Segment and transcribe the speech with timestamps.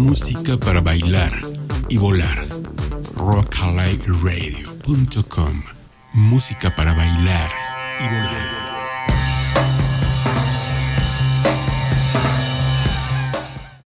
[0.00, 1.30] Música para bailar
[1.90, 2.42] y volar.
[3.16, 5.62] Rockalightradio.com.
[6.14, 7.50] Música para bailar
[8.00, 8.49] y volar.